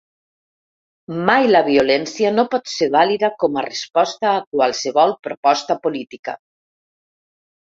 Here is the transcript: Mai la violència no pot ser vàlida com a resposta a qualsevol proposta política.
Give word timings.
Mai 1.29 1.49
la 1.55 1.61
violència 1.67 2.31
no 2.37 2.45
pot 2.55 2.71
ser 2.77 2.87
vàlida 2.95 3.31
com 3.43 3.59
a 3.59 3.65
resposta 3.67 4.31
a 4.33 4.43
qualsevol 4.57 5.15
proposta 5.29 5.79
política. 5.85 6.37